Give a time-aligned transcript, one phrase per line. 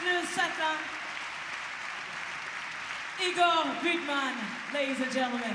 [0.00, 0.78] Sutton,
[3.22, 4.34] Igor Friedman,
[4.72, 5.54] ladies and gentlemen,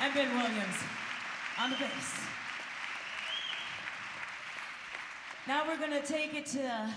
[0.00, 0.76] and Ben Williams
[1.60, 2.20] on the bass.
[5.46, 6.94] Now we're gonna take it to,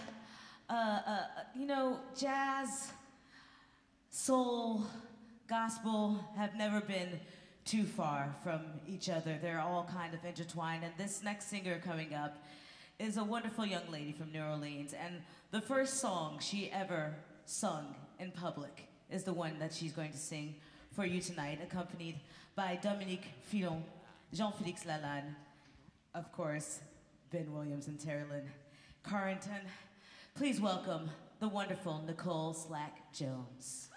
[0.70, 1.24] uh, uh,
[1.54, 2.94] you know, jazz,
[4.10, 4.86] soul,
[5.50, 7.20] gospel have never been
[7.66, 9.38] too far from each other.
[9.42, 10.86] They're all kind of intertwined.
[10.86, 12.42] And this next singer coming up
[13.00, 14.94] is a wonderful young lady from New Orleans.
[14.94, 15.22] And
[15.52, 17.16] the first song she ever
[17.46, 20.56] sung in public is the one that she's going to sing
[20.94, 22.20] for you tonight, accompanied
[22.56, 23.84] by Dominique Fillon,
[24.34, 25.36] Jean-Félix Lalanne,
[26.14, 26.80] of course,
[27.32, 28.52] Ben Williams and Terri Lyne
[29.08, 29.62] Carrington.
[30.36, 31.10] Please welcome
[31.40, 33.91] the wonderful Nicole Slack Jones.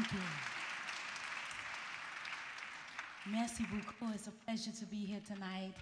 [0.00, 0.18] Thank you.
[3.32, 4.14] Merci beaucoup.
[4.14, 5.74] It's a pleasure to be here tonight.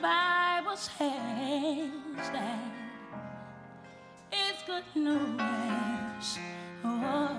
[0.00, 1.90] Bible says
[2.32, 2.58] that
[4.32, 6.38] it's good news.
[6.82, 7.36] Oh,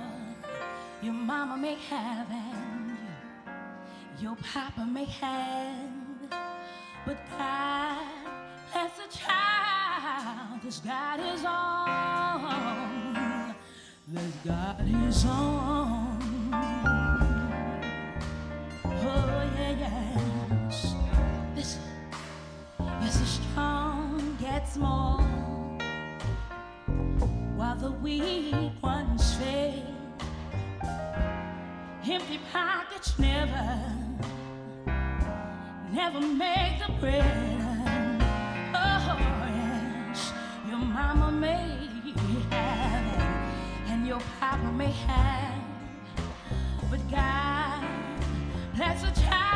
[1.02, 2.98] your mama may have and
[4.20, 6.30] your papa may have,
[7.04, 7.98] but God
[8.72, 10.62] bless the child.
[10.64, 12.76] This God is on.
[14.08, 16.20] This God is on.
[18.84, 20.31] Oh yeah, yes.
[24.78, 25.20] More,
[27.56, 29.84] while the weak ones fade.
[32.08, 33.80] Empty pockets never,
[35.92, 38.22] never make the bread.
[38.74, 39.18] Oh
[39.56, 40.34] yes,
[40.68, 41.90] your mama may
[42.50, 45.62] have it, and your papa may have,
[46.90, 47.84] but God
[48.76, 49.51] bless a child.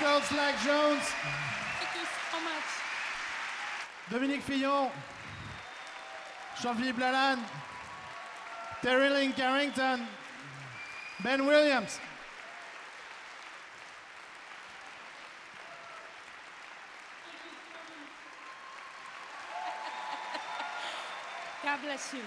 [0.00, 1.04] Nicole Slack Jones,
[1.78, 2.68] Thank you so much.
[4.10, 4.90] Dominique Fillon,
[6.60, 7.38] Jean-Philippe Lalanne,
[8.82, 10.06] Terri Lyne Carrington,
[11.22, 12.00] Ben Williams.
[21.62, 22.20] God bless you.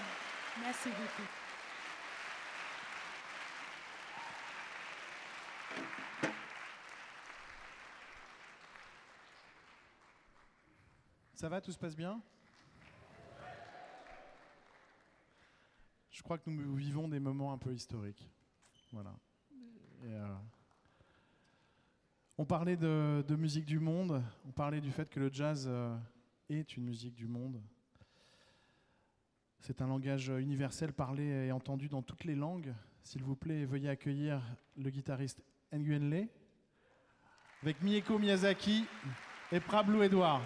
[0.64, 1.37] Merci beaucoup.
[11.38, 12.20] Ça va, tout se passe bien?
[16.10, 18.28] Je crois que nous vivons des moments un peu historiques.
[18.90, 19.14] Voilà.
[20.02, 20.34] Euh,
[22.38, 25.96] on parlait de, de musique du monde, on parlait du fait que le jazz euh,
[26.48, 27.62] est une musique du monde.
[29.60, 32.74] C'est un langage universel parlé et entendu dans toutes les langues.
[33.04, 34.42] S'il vous plaît, veuillez accueillir
[34.76, 35.40] le guitariste
[35.72, 36.26] Nguyen Le
[37.62, 38.86] avec Mieko Miyazaki
[39.52, 40.42] et Prablu Edouard.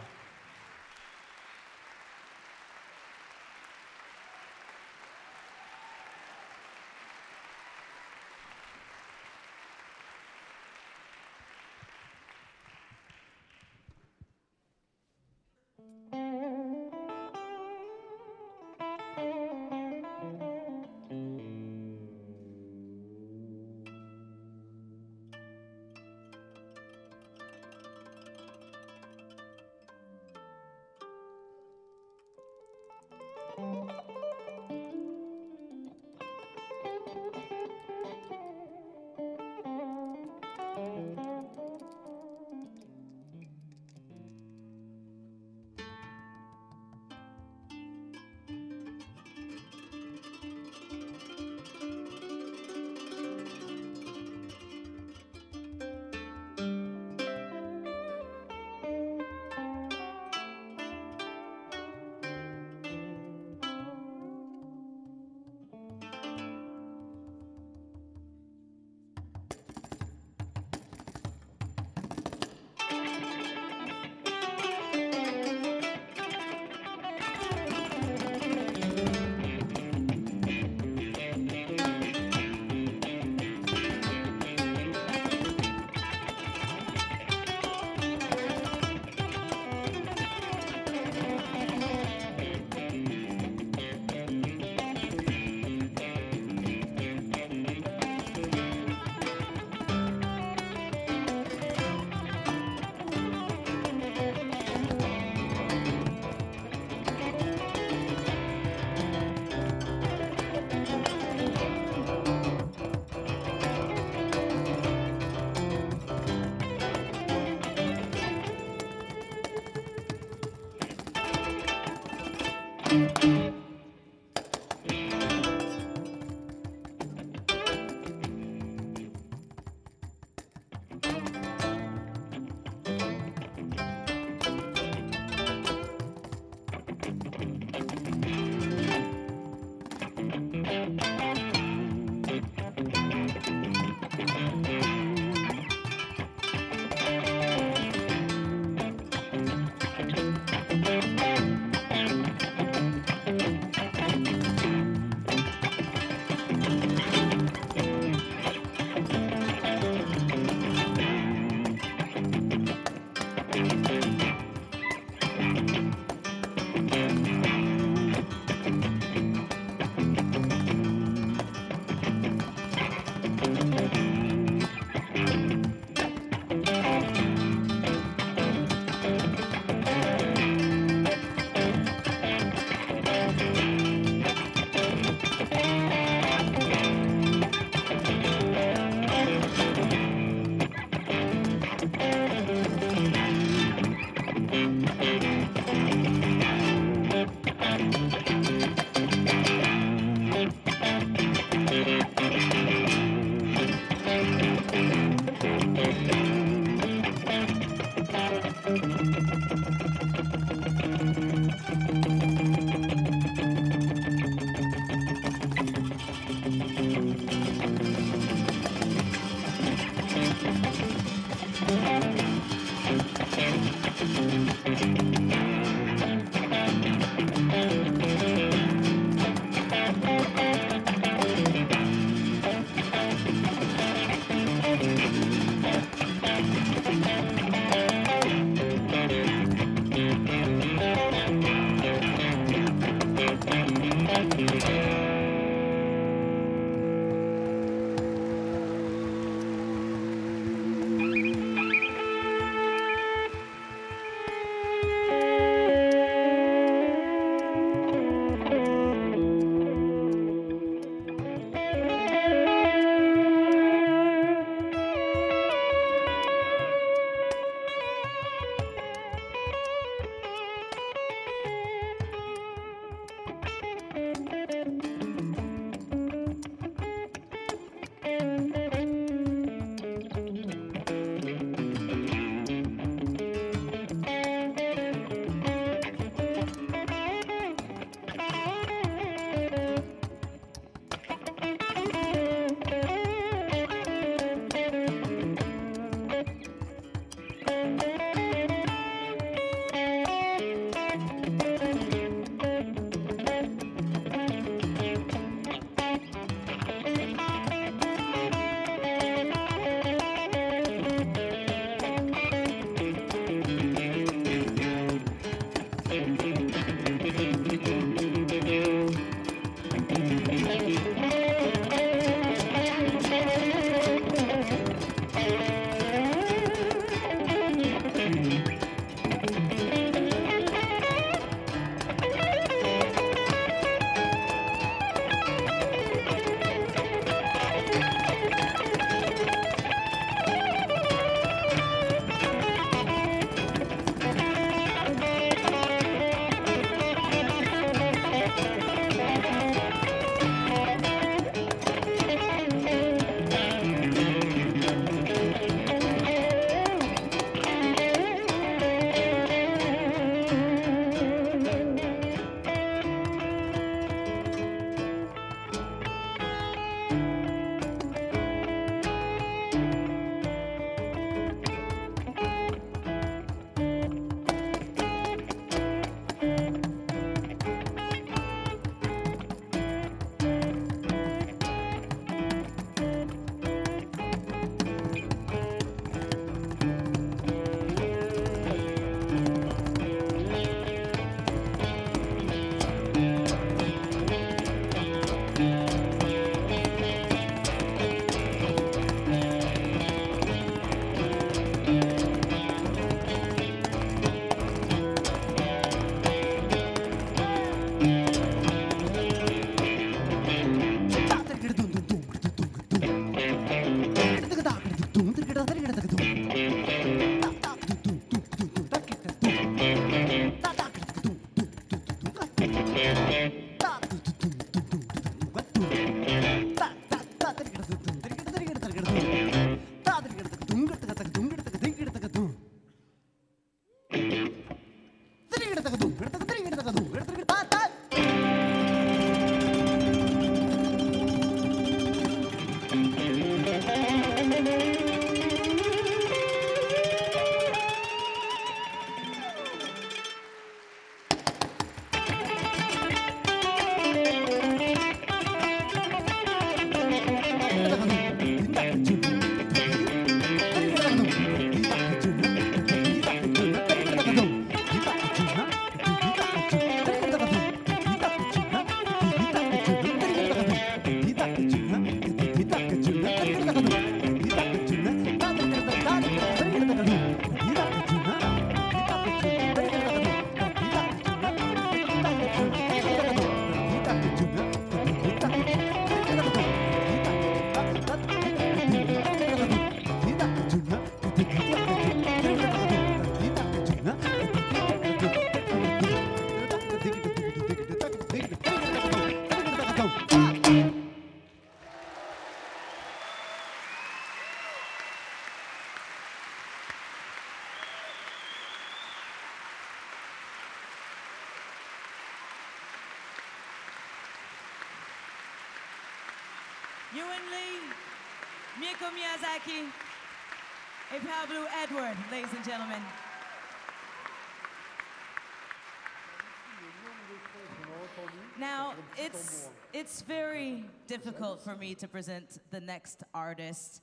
[528.99, 533.83] It's, it's very difficult for me to present the next artist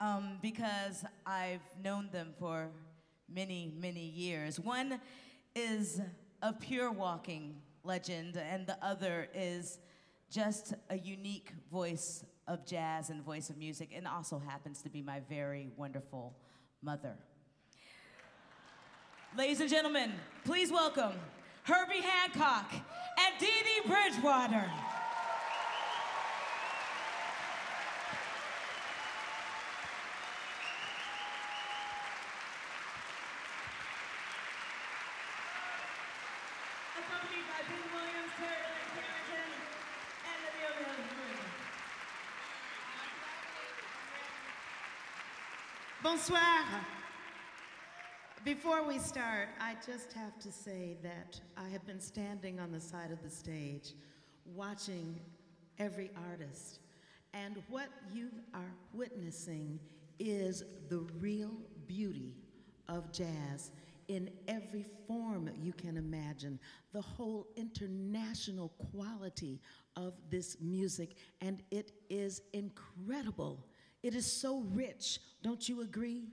[0.00, 2.68] um, because I've known them for
[3.32, 4.60] many, many years.
[4.60, 5.00] One
[5.54, 6.00] is
[6.42, 9.78] a pure walking legend, and the other is
[10.30, 15.02] just a unique voice of jazz and voice of music, and also happens to be
[15.02, 16.36] my very wonderful
[16.82, 17.16] mother.
[19.36, 20.12] Ladies and gentlemen,
[20.44, 21.12] please welcome
[21.64, 24.68] Herbie Hancock and Dee Dee Bridgewater.
[36.98, 37.62] Accompanied by
[37.94, 38.72] Williams, and.
[46.02, 47.01] Bonsoir.
[48.44, 52.80] Before we start, I just have to say that I have been standing on the
[52.80, 53.92] side of the stage
[54.44, 55.20] watching
[55.78, 56.80] every artist,
[57.34, 59.78] and what you are witnessing
[60.18, 61.52] is the real
[61.86, 62.34] beauty
[62.88, 63.70] of jazz
[64.08, 66.58] in every form you can imagine,
[66.92, 69.60] the whole international quality
[69.94, 73.64] of this music, and it is incredible.
[74.02, 76.24] It is so rich, don't you agree?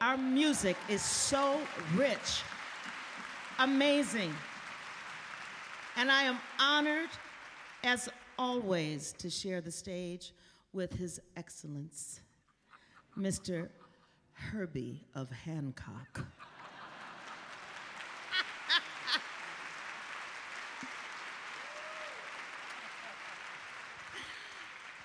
[0.00, 1.60] Our music is so
[1.96, 2.42] rich,
[3.58, 4.32] amazing.
[5.96, 7.10] And I am honored,
[7.82, 8.08] as
[8.38, 10.32] always, to share the stage
[10.72, 12.20] with His Excellence,
[13.18, 13.70] Mr.
[14.34, 16.24] Herbie of Hancock.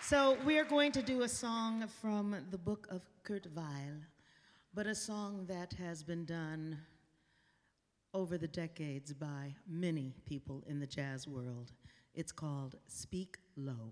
[0.05, 4.03] So we are going to do a song from the book of Kurt Weill,
[4.75, 6.75] but a song that has been done
[8.15, 11.71] over the decades by many people in the jazz world.
[12.15, 13.91] It's called Speak Low.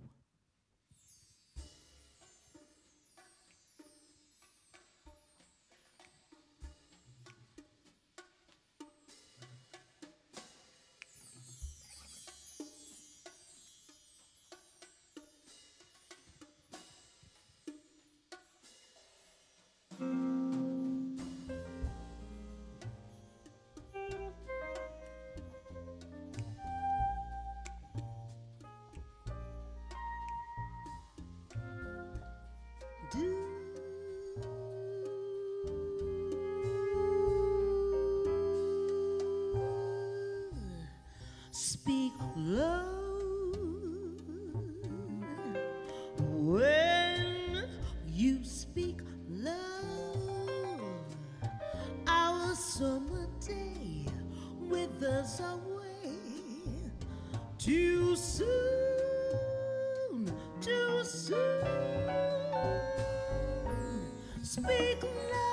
[64.52, 65.51] Speak loud.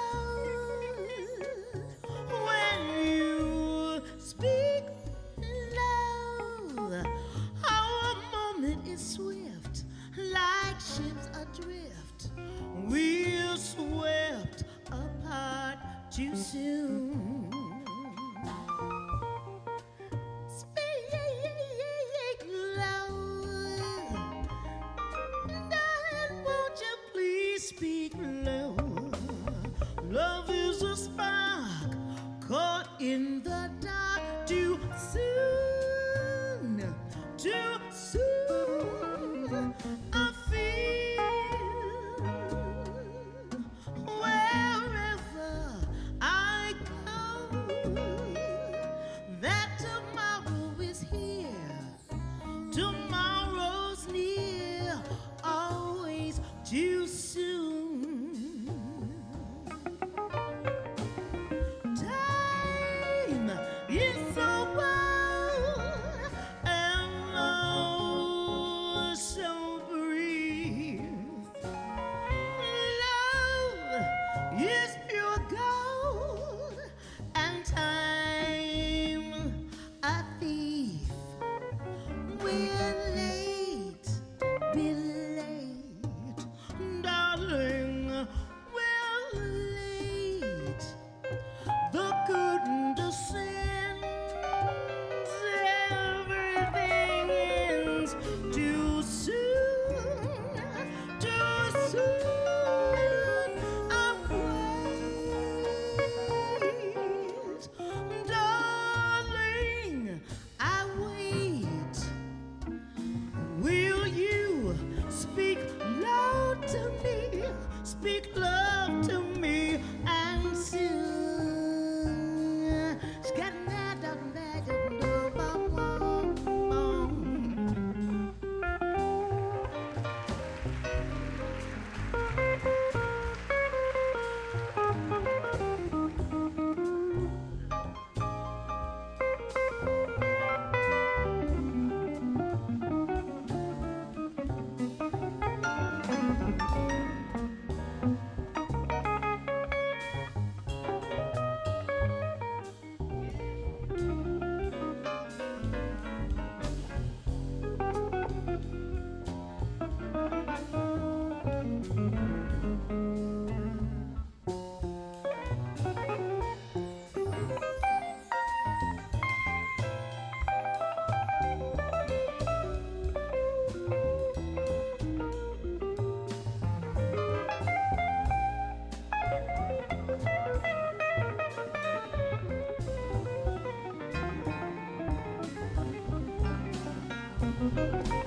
[187.78, 188.17] Time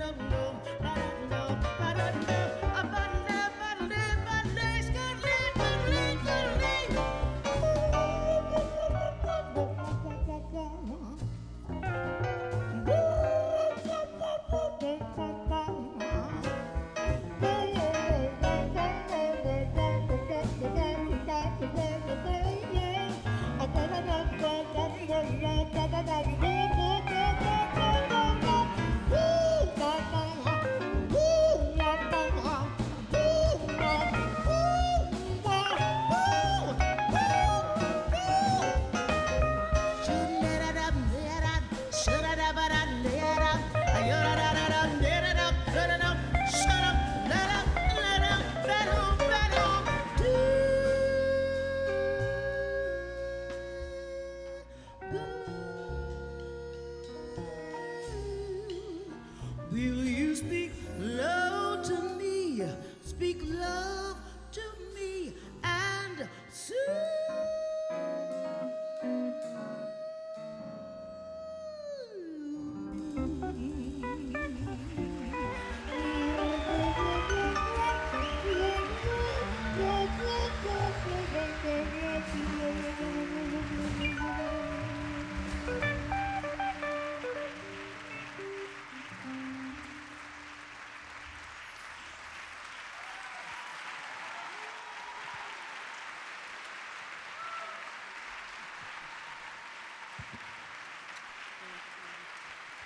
[0.00, 0.33] shut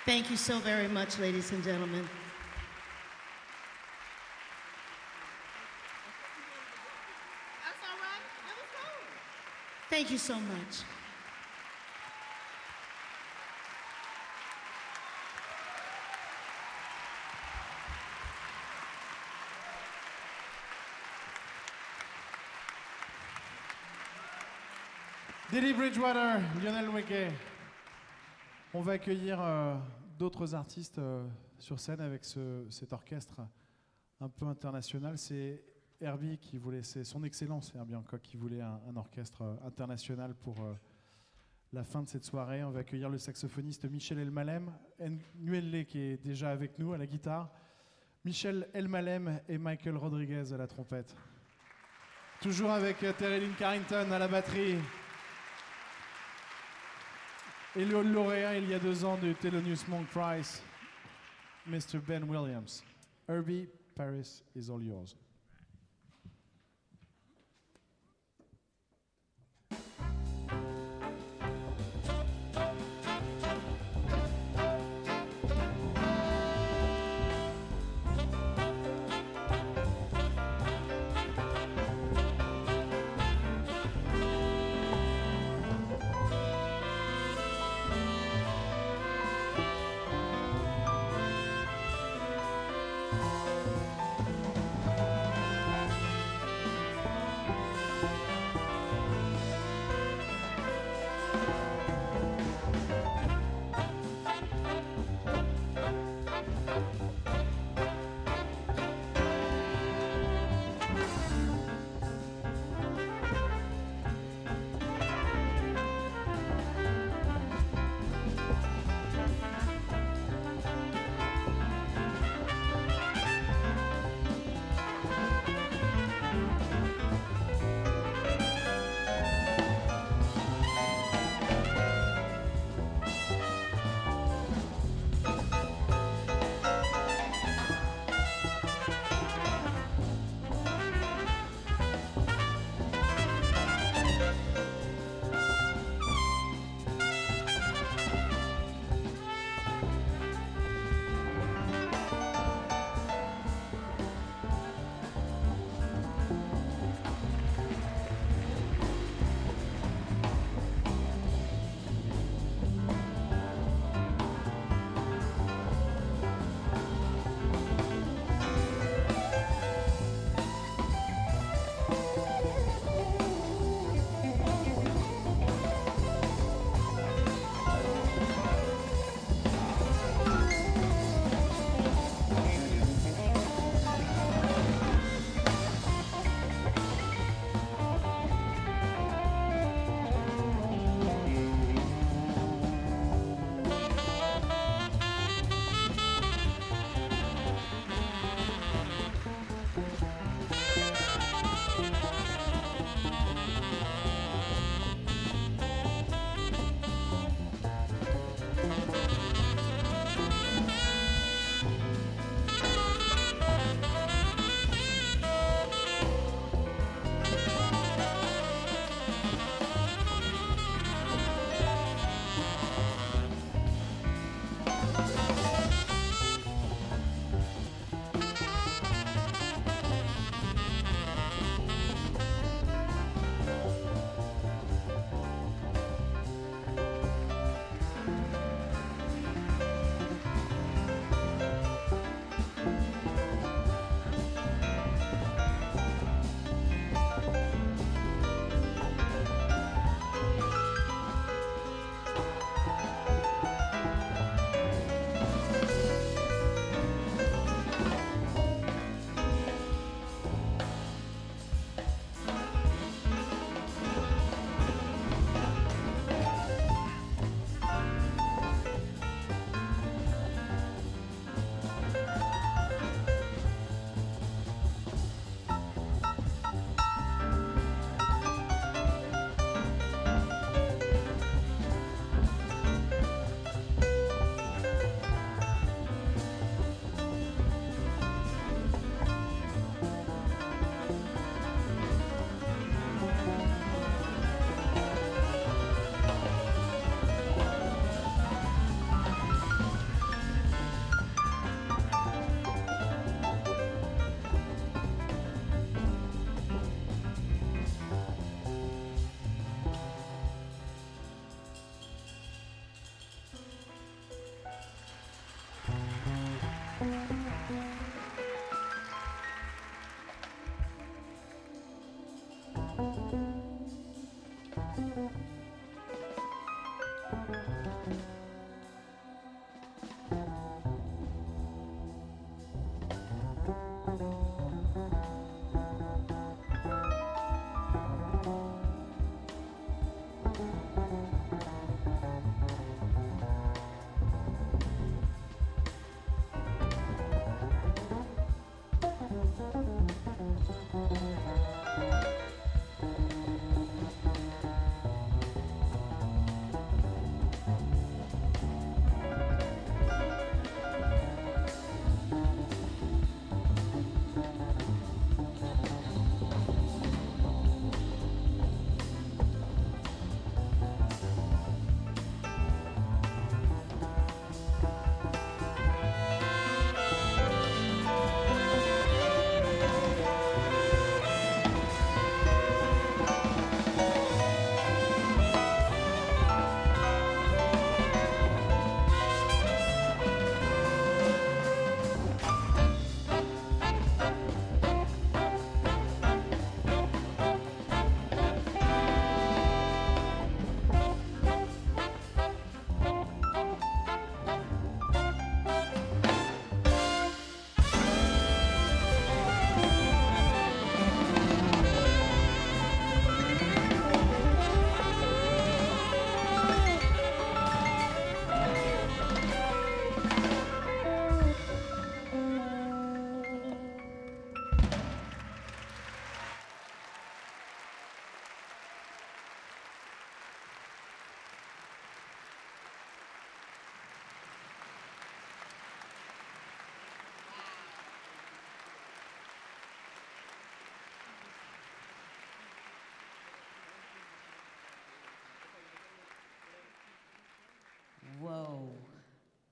[0.05, 2.07] Thank you so very much, ladies and gentlemen.
[7.63, 8.23] That's all right.
[8.47, 9.05] It was cool.
[9.89, 10.83] Thank you so much.
[25.51, 27.31] Dee Dee Bridgewater, Lionel Loueke.
[28.73, 29.75] On va accueillir euh,
[30.17, 31.25] d'autres artistes euh,
[31.57, 33.35] sur scène avec ce- cet orchestre
[34.21, 35.17] un peu international.
[35.17, 35.63] C'est
[36.01, 40.55] Herbie qui voulait, c'est son excellence Herbie Hancock qui voulait un, orchestre euh, international pour
[41.73, 42.63] la fin de cette soirée.
[42.63, 44.71] On va accueillir le saxophoniste Michel Elmalem,
[45.39, 47.49] Nguyenle qui est déjà avec nous à la guitare,
[48.25, 51.15] Michel Elmalem et Michael Rodriguez à la trompette.
[52.41, 54.77] Toujours avec Lynn Carrington à la batterie.
[57.75, 60.61] Et le lauréat il y a deux ans du Thelonious Monk Prize,
[61.67, 61.99] Mr.
[61.99, 62.83] Ben Williams.
[63.27, 65.15] Herbie, Paris is all yours.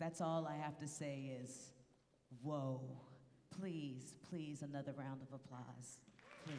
[0.07, 1.73] That's all I have to say is,
[2.41, 2.79] whoa.
[3.59, 5.99] Please, please, another round of applause.
[6.45, 6.55] Please.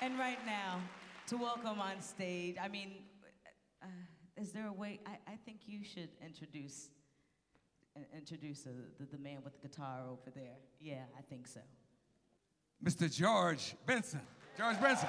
[0.00, 0.80] And right now,
[1.26, 2.92] to welcome on stage, I mean,
[3.82, 3.86] uh,
[4.36, 5.00] is there a way?
[5.04, 6.90] I, I think you should introduce
[7.96, 8.70] uh, introduce uh,
[9.00, 10.58] the, the man with the guitar over there.
[10.78, 11.58] Yeah, I think so.
[12.84, 13.12] Mr.
[13.12, 14.20] George Benson.
[14.56, 15.08] George Benson.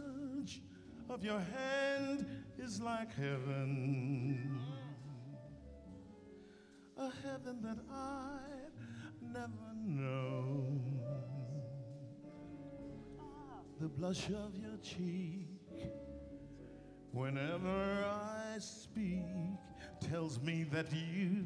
[1.11, 2.25] of your hand
[2.57, 4.57] is like heaven,
[6.97, 11.01] a heaven that I've never known.
[13.81, 15.47] the blush of your cheek.
[17.11, 19.57] Whenever I speak,
[19.99, 21.43] tells me that you,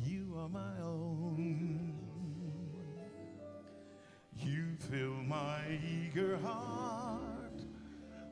[0.00, 1.94] you are my own.
[4.36, 7.43] You fill my eager heart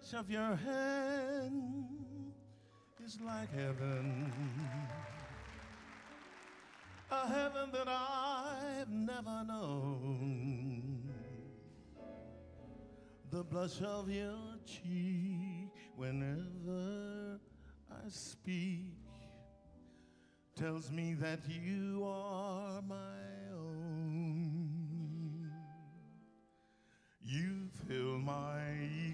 [0.00, 1.84] Touch of your hand
[3.04, 4.32] is like heaven.
[7.10, 11.02] A heaven that I've never known.
[13.30, 17.40] The blush of your cheek whenever
[17.90, 18.96] I speak
[20.56, 22.94] tells me that you are my
[23.52, 25.50] own.
[27.22, 28.60] You fill my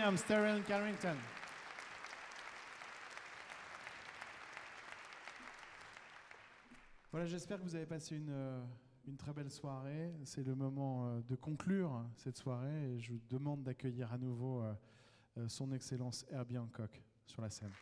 [0.00, 1.16] Williams, Terrell Carrington.
[7.10, 8.62] Voilà, j'espère que vous avez passé une, euh,
[9.06, 10.14] une très belle soirée.
[10.24, 14.62] C'est le moment euh, de conclure cette soirée et je vous demande d'accueillir à nouveau
[14.62, 17.72] euh, son Excellence Herbie Hancock sur la scène.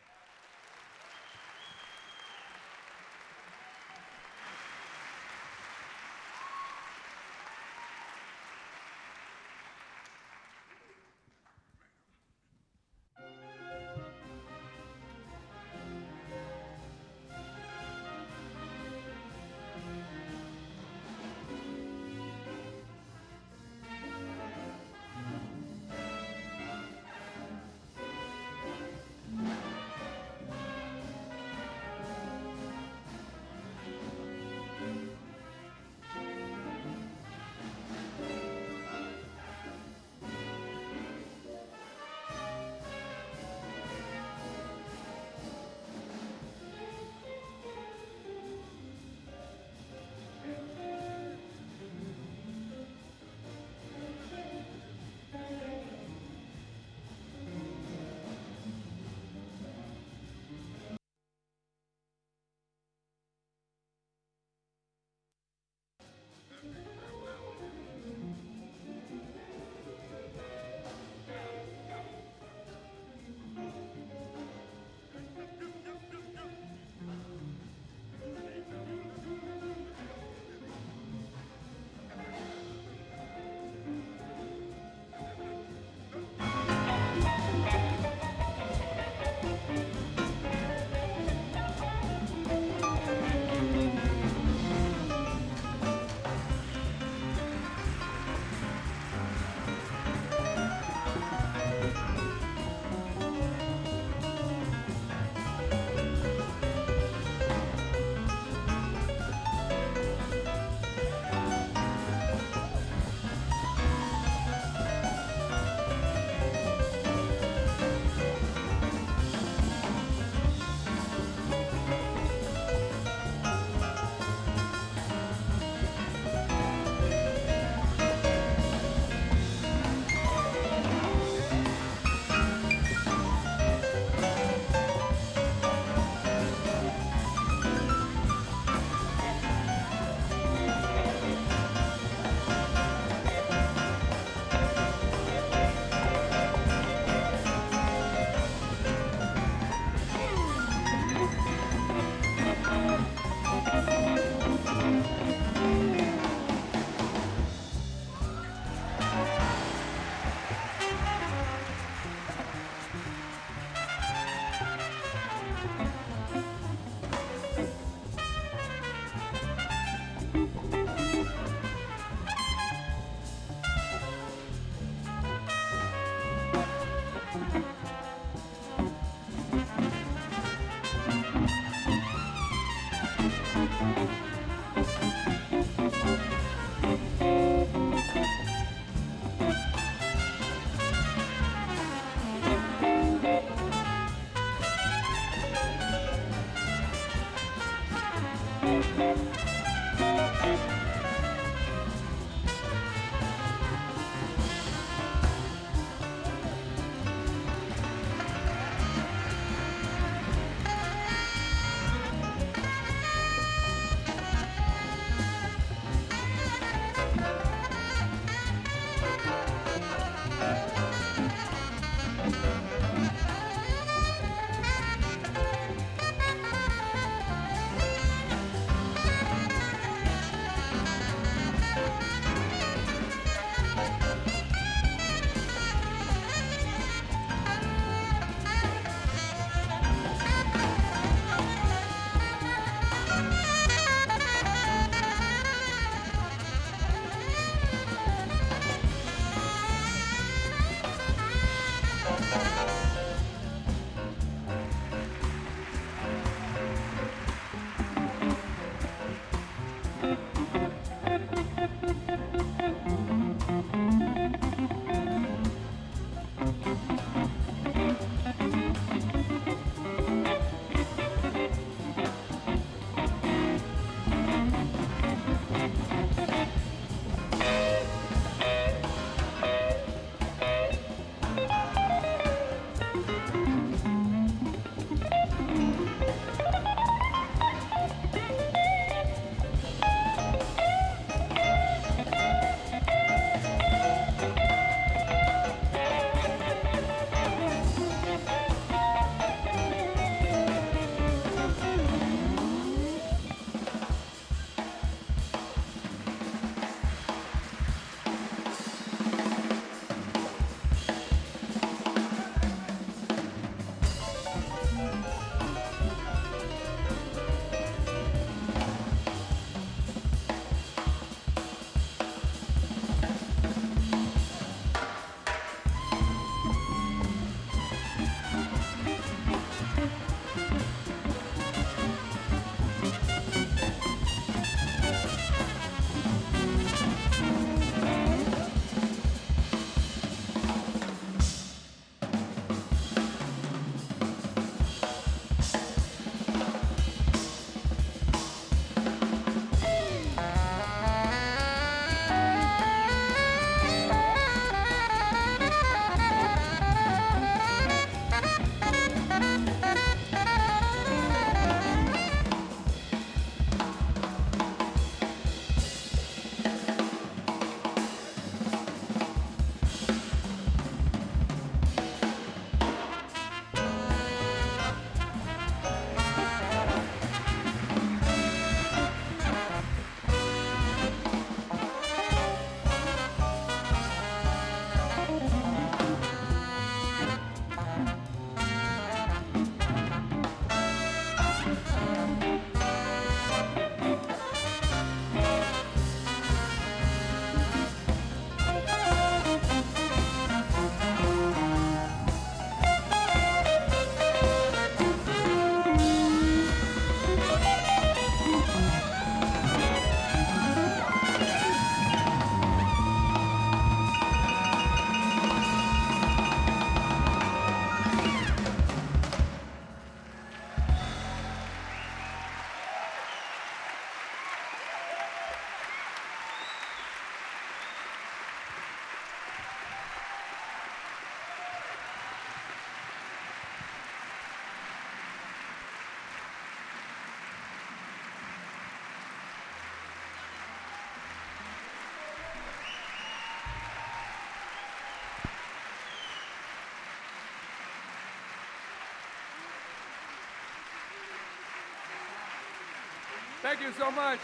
[453.48, 454.18] Thank you so much.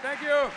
[0.00, 0.50] Thank you.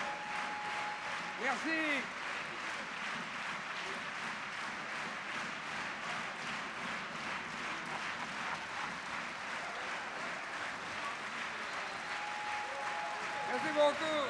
[13.49, 14.29] Merci beaucoup.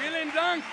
[0.00, 0.64] Vielen Dank.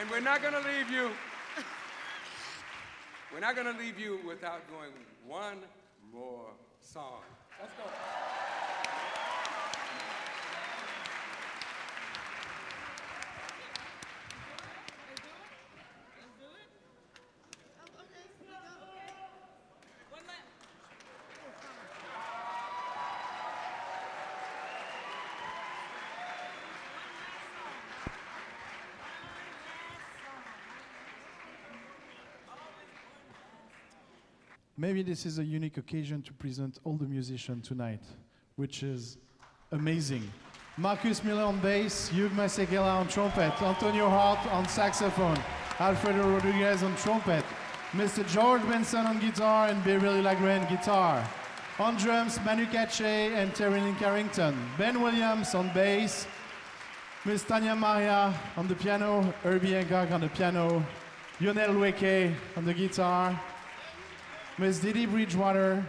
[0.11, 1.09] we're not going to leave you.
[3.33, 4.91] We're not going to leave you without doing
[5.25, 5.57] one
[6.13, 6.47] more
[6.81, 7.21] song.
[7.61, 8.50] Let's go.
[34.81, 38.01] Maybe this is a unique occasion to present all the musicians tonight,
[38.55, 39.19] which is
[39.71, 40.23] amazing.
[40.75, 45.37] Marcus Miller on bass, Hugh Masekela on trumpet, Antonio Hart on saxophone,
[45.79, 47.45] Alfredo Rodriguez on trumpet,
[47.91, 48.27] Mr.
[48.27, 51.23] George Benson on guitar and Biréli Lagrène guitar.
[51.77, 54.57] On drums, Manu Katché and Terri Lyne Carrington.
[54.79, 56.25] Ben Williams on bass,
[57.23, 60.83] Miss Tania Maria on the piano, Herbie Hancock on the piano,
[61.39, 63.39] Lionel Loueke on the guitar,
[64.61, 65.83] Miss Dee Dee Bridgewater,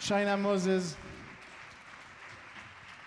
[0.00, 0.96] China Moses,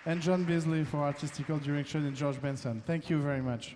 [0.08, 2.82] and John Beasley for artistical direction and George Benson.
[2.88, 3.76] Thank you very much.